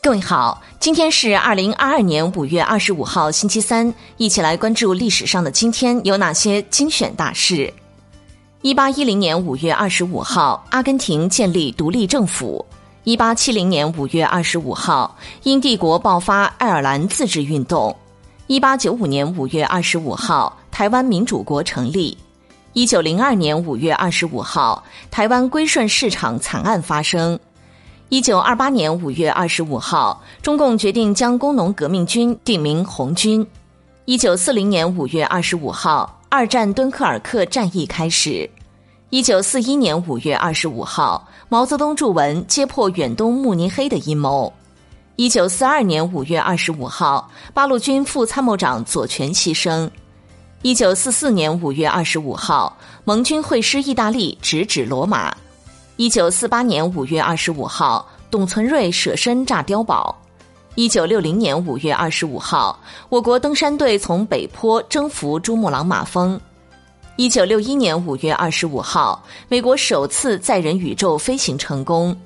[0.00, 7.72] 各位好，今天是二零二二年五月二十五号，星期三，一起来关注历史上的今天有哪些精选大事。
[8.62, 12.64] 一八一零年五月二十五号，阿根廷建立独立政府。
[13.02, 17.94] 一八七零年五月二十五号，英帝国爆发爱尔兰自治运动。
[18.46, 22.16] 一八九五年五月二十五号，台湾民主国成立。
[22.72, 27.38] 一九零二年五月二十五号，台湾归顺市场惨案发生。
[28.10, 33.46] 一九二八年五月二十五号，中共决定将工农革命军定名红军。
[34.06, 38.48] 一九四零年五月二十五号，二战敦刻尔克战役开始。
[39.10, 44.50] 一九四一年五月二十五号，毛泽东著文揭破远东慕尼黑的阴谋。
[45.16, 49.86] 一九四二年五月二十五号，八路军副参谋长左权牺牲。
[50.62, 55.36] 一九四四年五月二十五号，盟军会师意大利，直指罗马。
[55.98, 60.16] 一九四八年五月二十五号，董存瑞舍身炸碉堡。
[60.76, 66.40] 一九六零年五月二十五号，我国登山队从北坡征服珠穆朗玛峰。
[67.16, 72.16] 一九六一年五月二十五号，美国首次载人宇宙飞行成功。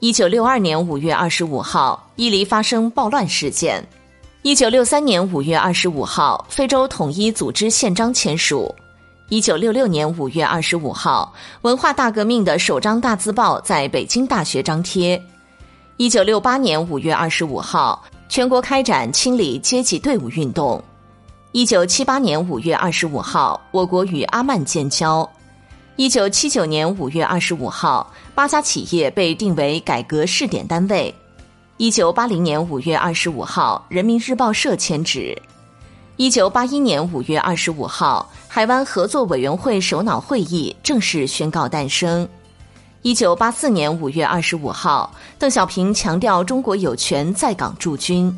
[0.00, 3.82] 一九六二年五月二十五号，伊犁发生暴乱事件。
[4.42, 8.70] 一九六三年五月二十五号，非洲统一组织宪章签署。
[9.30, 15.22] 一九六六年五月二十五号，文化大革命的首张大字报在北京大学张贴。
[15.98, 20.82] 一九六八年五月二十五号，全国开展清理阶级队伍运动。
[21.52, 25.30] 一九七八年五月二十五号，我国与阿曼建交。
[25.96, 31.14] 一九七九年五月二十五号，八家企业被定为改革试点单位。
[31.76, 35.36] 一九八零年五月二十五号，人民日报社迁址。
[36.18, 42.28] 一九八一年五月二十五号，海湾合作委员会首脑会议正式宣告诞生。
[43.02, 48.36] 一九八四年五月二十五号，邓小平强调中国有权在港驻军。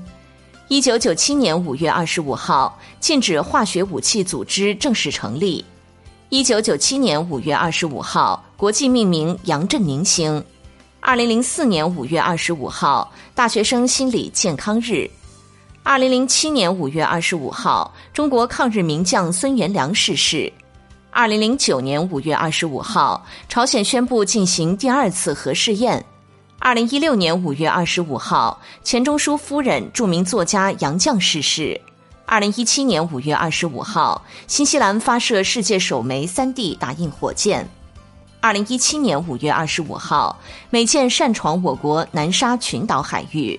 [0.68, 5.64] 一九九七年五月二十五号，禁止化学武器组织正式成立。
[6.28, 10.44] 一九九七年五月二十五号，国际命名杨振宁星。
[11.00, 15.10] 二零零四年五月二十五号，大学生心理健康日。
[15.90, 20.52] 二零零七年五月二十五号，中国抗日名将孙元良逝世。
[21.10, 26.06] 二零零九年五月二十五号，朝鲜宣布进行第二次核试验。
[26.60, 31.80] 二零一六年五月二十五号，钱钟书夫人、著名作家杨绛逝世。
[32.24, 37.68] 二零一七年五月二十五号，新西兰发射世界首枚三 D 打印火箭。
[38.40, 40.38] 二零一七年五月二十五号，
[40.70, 43.58] 美舰擅闯我国南沙群岛海域。